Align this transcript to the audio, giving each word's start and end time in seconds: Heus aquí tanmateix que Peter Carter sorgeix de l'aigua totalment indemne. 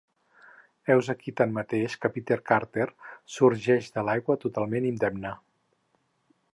Heus 0.93 1.09
aquí 1.13 1.33
tanmateix 1.41 1.97
que 2.05 2.11
Peter 2.15 2.39
Carter 2.51 2.87
sorgeix 3.35 3.93
de 3.99 4.07
l'aigua 4.09 4.41
totalment 4.47 4.93
indemne. 4.95 5.37